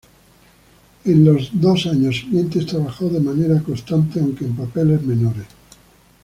En 1.05 1.23
los 1.23 1.51
dos 1.53 1.85
años 1.85 2.21
siguientes 2.21 2.65
trabajó 2.65 3.07
de 3.07 3.19
manera 3.19 3.61
constante, 3.61 4.19
aunque 4.19 4.45
en 4.45 4.55
papeles 4.55 5.03
menores. 5.03 5.45